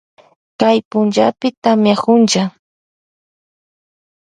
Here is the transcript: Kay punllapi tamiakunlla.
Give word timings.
Kay 0.59 0.77
punllapi 0.89 1.47
tamiakunlla. 1.63 2.43